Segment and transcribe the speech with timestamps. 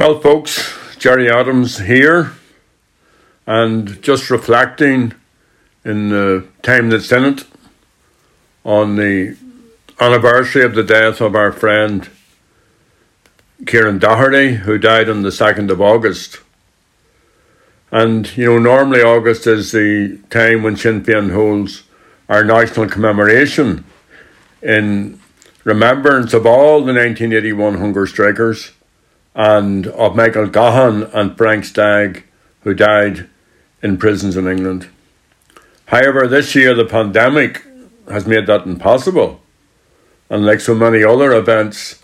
[0.00, 2.32] Well, folks, Gerry Adams here,
[3.46, 5.12] and just reflecting
[5.84, 7.44] in the time that's in it
[8.64, 9.36] on the
[10.00, 12.08] anniversary of the death of our friend
[13.66, 16.38] Kieran Doherty, who died on the 2nd of August.
[17.90, 21.82] And, you know, normally August is the time when Sinn Féin holds
[22.26, 23.84] our national commemoration
[24.62, 25.20] in
[25.62, 28.72] remembrance of all the 1981 hunger strikers
[29.34, 32.24] and of Michael Gaughan and Frank Stagg,
[32.62, 33.28] who died
[33.82, 34.88] in prisons in England.
[35.86, 37.64] However, this year the pandemic
[38.08, 39.40] has made that impossible.
[40.28, 42.02] And like so many other events,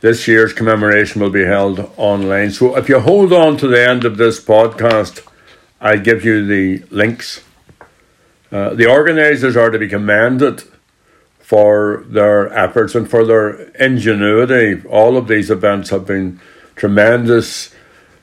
[0.00, 2.50] this year's commemoration will be held online.
[2.50, 5.26] So if you hold on to the end of this podcast,
[5.80, 7.42] I'll give you the links.
[8.52, 10.62] Uh, the organisers are to be commended
[11.38, 14.86] for their efforts and for their ingenuity.
[14.88, 16.40] All of these events have been
[16.76, 17.74] tremendous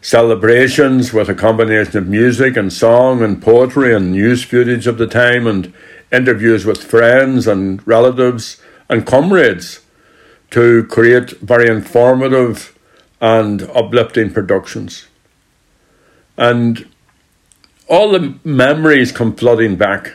[0.02, 5.07] celebrations with a combination of music and song and poetry and news footage of the
[5.07, 5.73] time and
[6.12, 9.82] interviews with friends and relatives and comrades
[10.51, 12.77] to create very informative
[13.20, 15.07] and uplifting productions.
[16.38, 16.88] And
[17.88, 20.13] all the memories come flooding back.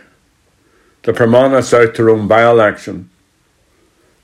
[1.03, 3.09] The Fermanagh South Tyrone by election,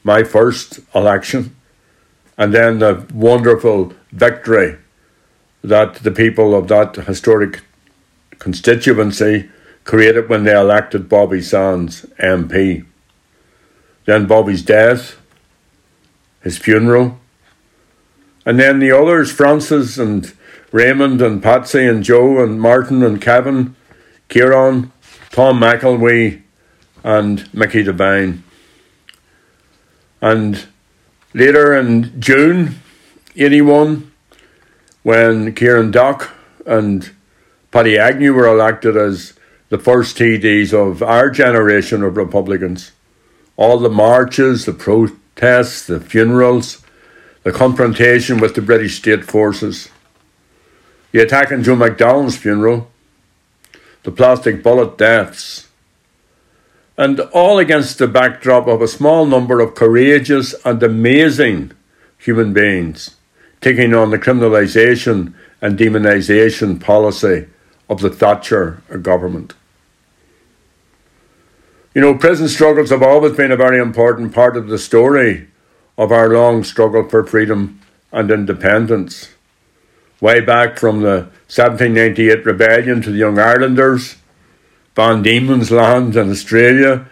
[0.03, 1.57] my first election,
[2.37, 4.77] and then the wonderful victory
[5.63, 7.63] that the people of that historic
[8.39, 9.49] constituency
[9.85, 12.85] created when they elected Bobby Sands MP.
[14.05, 15.17] Then Bobby's death,
[16.43, 17.19] his funeral,
[18.45, 20.35] and then the others, Francis and
[20.71, 23.75] Raymond and Patsy and Joe and Martin and Kevin,
[24.29, 24.93] Kieran,
[25.31, 26.43] Tom McElwee,
[27.03, 28.43] and Mickey Devine.
[30.21, 30.67] And
[31.35, 32.81] later in June
[33.37, 34.11] 81,
[35.03, 36.31] when Kieran Doc
[36.65, 37.11] and
[37.71, 39.35] Paddy Agnew were elected as
[39.69, 42.93] the first TDs of our generation of Republicans.
[43.57, 46.83] All the marches, the protests, the funerals,
[47.43, 49.89] the confrontation with the British state forces,
[51.13, 52.91] the attack on Joe McDonnell's funeral,
[54.05, 55.64] the plastic bullet deaths,
[56.97, 61.73] and all against the backdrop of a small number of courageous and amazing
[62.19, 63.17] human beings
[63.61, 67.47] taking on the criminalisation and demonisation policy
[67.89, 69.55] of the Thatcher government.
[71.95, 75.49] You know, prison struggles have always been a very important part of the story
[75.97, 77.81] of our long struggle for freedom
[78.13, 79.31] and independence.
[80.21, 84.17] Way back from the 1798 rebellion to the Young Irelanders,
[84.95, 87.07] Van Diemen's Land in Australia,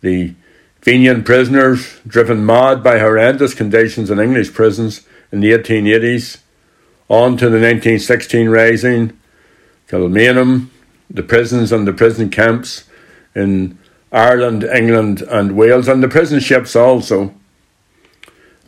[0.00, 0.34] the
[0.80, 6.38] Fenian prisoners driven mad by horrendous conditions in English prisons in the 1880s,
[7.08, 9.18] on to the 1916 rising,
[9.88, 10.70] Kilmainham,
[11.10, 12.84] the prisons and the prison camps
[13.34, 13.78] in
[14.12, 17.34] Ireland, England, and Wales, and the prison ships also.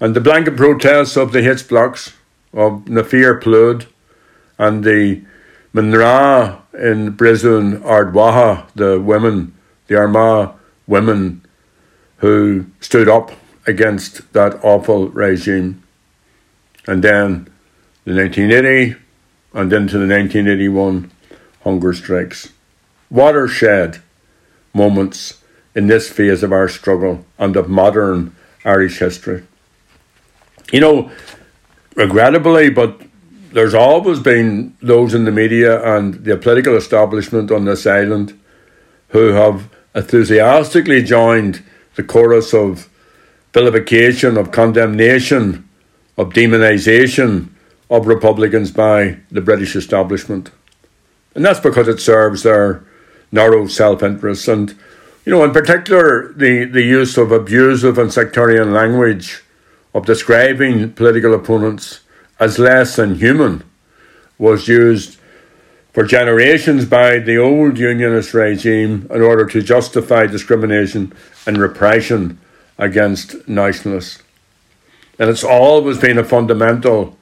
[0.01, 2.13] And the blanket protests of the H blocks
[2.53, 3.87] of Nafir Plud
[4.59, 5.23] and the
[5.73, 9.55] Minra in Brisbane, Ardwaha, the women,
[9.87, 10.55] the Armagh
[10.87, 11.45] women
[12.19, 13.33] who stood up
[13.67, 15.83] against that awful regime
[16.87, 17.49] and then
[18.05, 18.97] the 1980
[19.55, 21.11] and into the 1981
[21.63, 22.53] hunger strikes.
[23.11, 24.03] Watershed
[24.75, 25.43] moments
[25.75, 28.35] in this phase of our struggle and of modern
[28.65, 29.45] Irish history.
[30.73, 31.11] You know,
[31.95, 33.03] regrettably, but
[33.53, 38.39] there's always been those in the media and the political establishment on this island
[39.09, 41.63] who have enthusiastically joined
[41.97, 42.89] the chorus of
[43.53, 45.69] vilification, of condemnation
[46.17, 47.49] of demonisation
[47.91, 50.51] of Republicans by the British establishment.
[51.35, 52.85] And that's because it serves their
[53.31, 54.49] narrow self interest.
[54.49, 54.71] And,
[55.25, 59.43] you know, in particular, the, the use of abusive and sectarian language
[59.95, 62.01] of describing political opponents
[62.43, 63.63] as less than human
[64.37, 65.17] was used
[65.93, 71.13] for generations by the old unionist regime in order to justify discrimination
[71.47, 72.41] and repression
[72.79, 74.25] against nationalists.
[75.21, 77.17] And it's always been a fundamental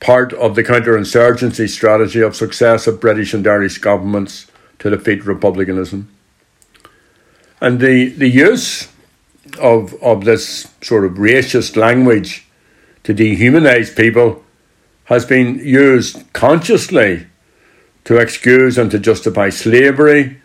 [0.00, 6.08] part of the counterinsurgency strategy of successive British and Irish governments to defeat republicanism.
[7.60, 8.88] And the, the use
[9.60, 12.48] of, of this sort of racist language
[13.04, 14.42] to dehumanize people
[15.06, 17.26] has been used consciously
[18.04, 20.40] to excuse and to justify slavery,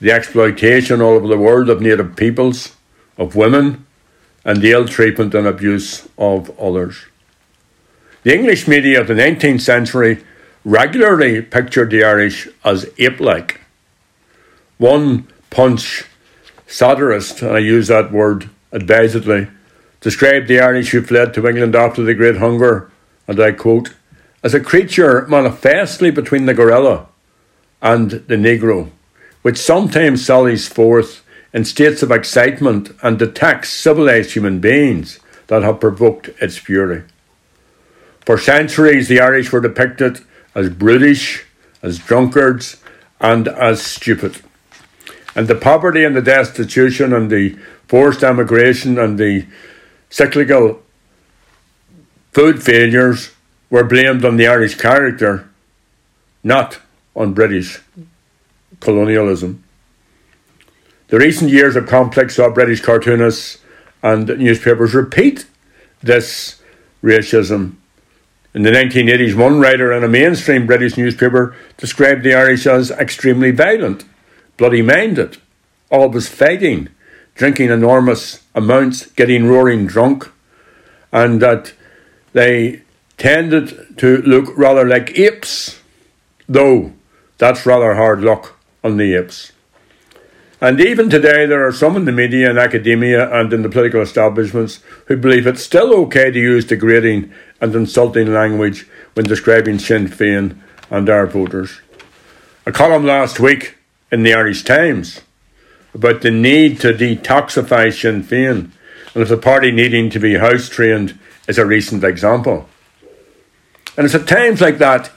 [0.00, 2.76] the exploitation all over the world of native peoples,
[3.18, 3.84] of women,
[4.44, 7.06] and the ill treatment and abuse of others.
[8.22, 10.24] The English media of the 19th century
[10.64, 13.60] regularly pictured the Irish as ape like.
[14.78, 16.04] One punch
[16.66, 19.48] satirist, and I use that word advisedly,
[20.00, 22.90] described the Irish who fled to England after the Great Hunger,
[23.26, 23.94] and I quote,
[24.42, 27.06] as a creature manifestly between the gorilla
[27.80, 28.90] and the Negro,
[29.42, 35.80] which sometimes sallies forth in states of excitement and attacks civilized human beings that have
[35.80, 37.04] provoked its fury.
[38.26, 40.20] For centuries, the Irish were depicted
[40.54, 41.44] as brutish,
[41.82, 42.82] as drunkards,
[43.20, 44.40] and as stupid.
[45.34, 49.46] And the poverty and the destitution and the forced emigration and the
[50.10, 50.82] cyclical
[52.34, 53.30] food failures
[53.70, 55.48] were blamed on the Irish character,
[56.42, 56.80] not
[57.14, 57.80] on British
[58.80, 59.62] colonialism.
[61.08, 63.58] The recent years of conflict saw British cartoonists
[64.02, 65.46] and newspapers repeat
[66.02, 66.60] this
[67.02, 67.76] racism.
[68.52, 73.52] In the 1980s, one writer in a mainstream British newspaper described the Irish as extremely
[73.52, 74.04] violent,
[74.56, 75.38] bloody minded,
[75.90, 76.88] always fighting,
[77.34, 80.30] drinking enormous amounts, getting roaring drunk,
[81.12, 81.72] and that
[82.34, 82.82] they
[83.16, 85.80] tended to look rather like apes,
[86.46, 86.92] though
[87.38, 89.52] that's rather hard luck on the apes.
[90.60, 94.00] And even today, there are some in the media and academia and in the political
[94.00, 100.08] establishments who believe it's still okay to use degrading and insulting language when describing Sinn
[100.08, 100.58] Féin
[100.90, 101.80] and our voters.
[102.66, 103.76] A column last week
[104.10, 105.20] in the Irish Times
[105.92, 108.70] about the need to detoxify Sinn Féin
[109.12, 111.18] and of the party needing to be house trained
[111.48, 112.68] is a recent example.
[113.96, 115.10] And it's at times like that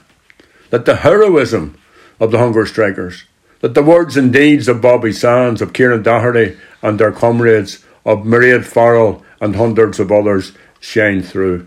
[0.70, 1.78] that the heroism
[2.20, 3.24] of the hunger strikers,
[3.60, 8.20] that the words and deeds of Bobby Sands, of Kieran Doherty and their comrades, of
[8.20, 11.66] Mairead Farrell and hundreds of others shine through.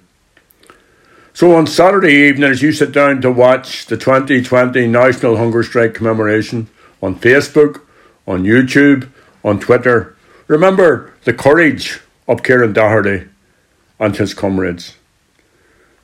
[1.34, 5.94] So on Saturday evening, as you sit down to watch the 2020 National Hunger Strike
[5.94, 6.70] commemoration
[7.02, 7.82] on Facebook,
[8.28, 9.10] on YouTube,
[9.44, 10.16] on Twitter,
[10.48, 13.31] remember the courage of Kieran Doherty
[14.02, 14.98] and his comrades.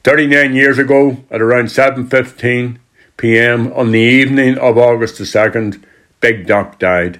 [0.03, 2.77] 39 years ago, at around 7.15
[3.17, 3.73] p.m.
[3.73, 5.83] on the evening of August the 2nd,
[6.21, 7.19] Big Doc died.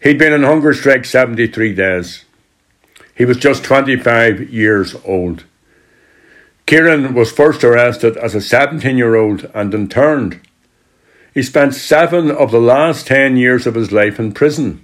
[0.00, 2.24] He'd been on hunger strike 73 days.
[3.14, 5.44] He was just 25 years old.
[6.66, 10.40] Kieran was first arrested as a 17 year old and interned.
[11.32, 14.83] He spent seven of the last 10 years of his life in prison.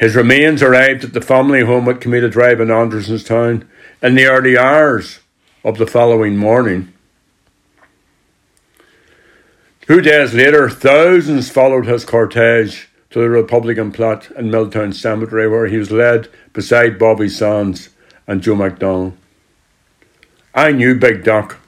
[0.00, 3.66] His remains arrived at the family home at Commedagh Drive in Andersonstown
[4.00, 5.20] in the early hours
[5.62, 6.90] of the following morning.
[9.82, 15.66] Two days later, thousands followed his cortege to the Republican plot in Milltown Cemetery, where
[15.66, 17.90] he was led beside Bobby Sands
[18.26, 19.12] and Joe McDonnell.
[20.54, 21.58] I knew Big Doc.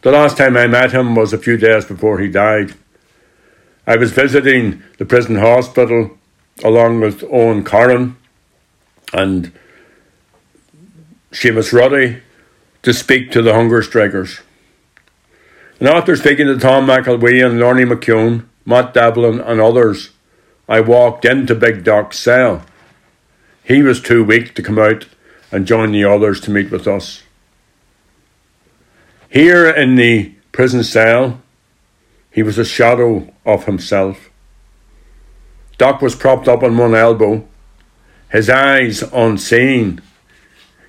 [0.00, 2.72] The last time I met him was a few days before he died.
[3.86, 6.16] I was visiting the prison hospital
[6.64, 8.16] along with Owen Carron
[9.12, 9.52] and
[11.32, 12.22] Seamus Ruddy
[12.82, 14.40] to speak to the hunger strikers.
[15.78, 20.10] And after speaking to Tom McElwee and Lorne McKeown, Matt Devlin, and others,
[20.68, 22.64] I walked into Big Doc's cell.
[23.62, 25.06] He was too weak to come out
[25.52, 27.22] and join the others to meet with us.
[29.28, 31.40] Here in the prison cell,
[32.30, 34.30] he was a shadow of himself.
[35.78, 37.46] Doc was propped up on one elbow,
[38.30, 40.00] his eyes unseeing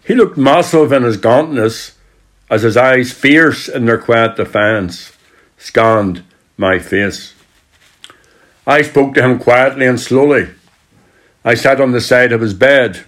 [0.08, 1.98] he looked massive in his gauntness,
[2.50, 5.12] as his eyes, fierce in their quiet defiance,
[5.58, 6.24] scanned
[6.56, 7.34] my face.
[8.65, 10.48] I spoke to him quietly and slowly.
[11.44, 13.03] I sat on the side of his bed.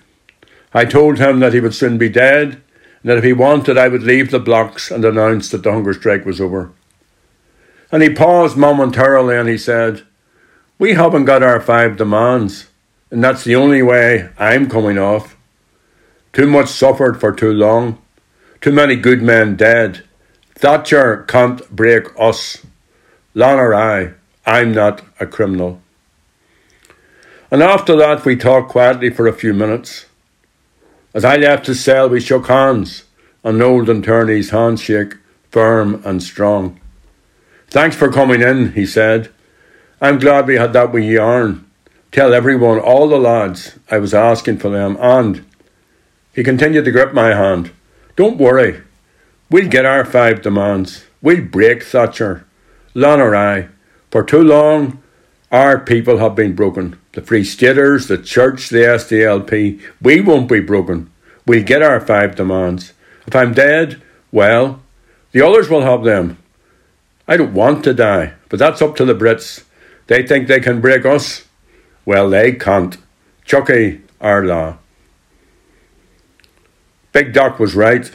[0.73, 2.61] I told him that he would soon be dead,
[3.01, 5.93] and that if he wanted, I would leave the blocks and announce that the hunger
[5.93, 6.73] strike was over.
[7.93, 10.05] And he paused momentarily and he said,
[10.79, 12.67] We haven't got our five demands,
[13.11, 15.35] and that's the only way I'm coming off.
[16.31, 17.97] Too much suffered for too long.
[18.61, 20.05] Too many good men dead.
[20.55, 22.65] Thatcher can't break us.
[23.33, 25.81] Lean ar aghaidh, I'm not a criminal.
[27.51, 30.05] And after that, we talked quietly for a few minutes.
[31.13, 33.03] As I left his cell, we shook hands,
[33.43, 35.15] an old attorney's handshake,
[35.51, 36.79] firm and strong.
[37.67, 39.29] Thanks for coming in, he said.
[40.01, 41.65] I'm glad we had that wee yarn.
[42.11, 45.45] Tell everyone, all the lads, I was asking for them, and
[46.33, 47.71] he continued to grip my hand.
[48.15, 48.81] Don't worry.
[49.49, 51.05] We'll get our five demands.
[51.21, 52.45] We'll break Thatcher.
[52.93, 53.69] Lean ar aghaidh.
[54.09, 55.03] For too long,
[55.51, 56.97] our people have been broken.
[57.11, 59.81] The Free Staters, the Church, the SDLP.
[60.01, 61.11] We won't be broken.
[61.45, 62.93] We'll get our five demands.
[63.27, 64.01] If I'm dead,
[64.31, 64.81] well,
[65.31, 66.37] the others will have them.
[67.27, 69.65] I don't want to die, but that's up to the Brits.
[70.09, 71.45] They think they can break us.
[72.03, 72.97] Well, they can't.
[73.45, 74.79] Tiocfaidh ár lá.
[77.11, 78.09] Big Doc was right.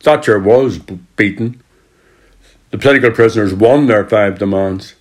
[0.00, 0.78] Thatcher was
[1.16, 1.62] beaten.
[2.70, 4.94] The political prisoners won their five demands.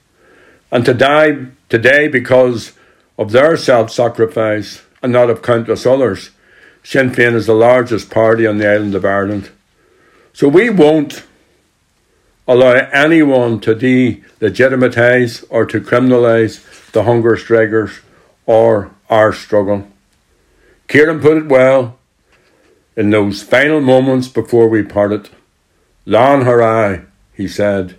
[0.69, 2.73] And to die today because
[3.17, 6.31] of their self sacrifice and not of countless others,
[6.83, 9.49] Sinn Féin is the largest party on the island of Ireland.
[10.33, 11.23] So we won't
[12.47, 17.99] allow anyone to delegitimise or to criminalise the hunger strikers
[18.45, 19.85] or our struggle.
[20.87, 21.99] Kieran put it well
[22.95, 25.29] in those final moments before we parted.
[26.05, 27.97] Lean ar aghaidh, he said,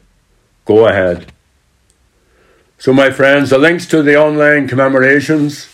[0.65, 1.33] go ahead.
[2.79, 5.69] So, my friends, the links to the online commemorations